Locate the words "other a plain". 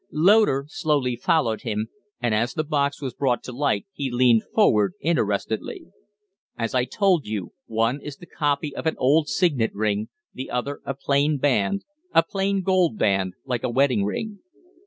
10.49-11.37